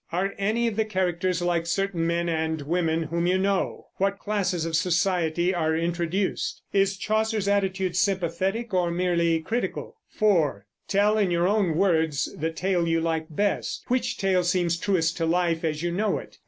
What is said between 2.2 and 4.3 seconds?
and women whom you know? What